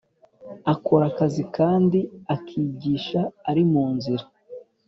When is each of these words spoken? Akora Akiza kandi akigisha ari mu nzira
Akora 0.73 1.03
Akiza 1.11 1.43
kandi 1.57 1.99
akigisha 2.35 3.21
ari 3.49 3.61
mu 3.71 3.85
nzira 3.95 4.25